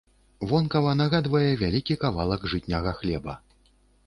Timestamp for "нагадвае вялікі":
1.01-1.99